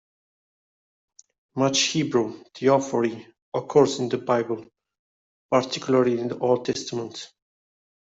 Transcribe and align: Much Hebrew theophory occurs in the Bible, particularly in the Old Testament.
Much 1.55 1.79
Hebrew 1.81 2.43
theophory 2.55 3.27
occurs 3.53 3.99
in 3.99 4.09
the 4.09 4.17
Bible, 4.17 4.65
particularly 5.51 6.19
in 6.19 6.27
the 6.29 6.39
Old 6.39 6.65
Testament. 6.65 7.31